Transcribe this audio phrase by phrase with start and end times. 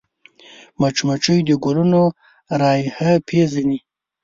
[0.79, 2.03] مچمچۍ د ګلونو
[2.61, 3.79] رایحه پېژني